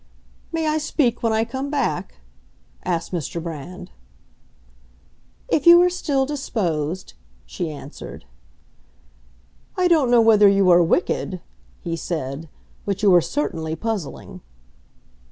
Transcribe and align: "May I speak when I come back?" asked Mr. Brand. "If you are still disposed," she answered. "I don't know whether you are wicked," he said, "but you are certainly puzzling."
"May 0.51 0.65
I 0.67 0.79
speak 0.79 1.21
when 1.21 1.31
I 1.31 1.45
come 1.45 1.69
back?" 1.69 2.15
asked 2.83 3.11
Mr. 3.11 3.39
Brand. 3.39 3.91
"If 5.47 5.67
you 5.67 5.79
are 5.83 5.91
still 5.91 6.25
disposed," 6.25 7.13
she 7.45 7.69
answered. 7.69 8.25
"I 9.77 9.87
don't 9.87 10.09
know 10.09 10.19
whether 10.21 10.47
you 10.49 10.71
are 10.71 10.81
wicked," 10.81 11.39
he 11.81 11.95
said, 11.95 12.49
"but 12.83 13.03
you 13.03 13.13
are 13.13 13.21
certainly 13.21 13.75
puzzling." 13.75 14.41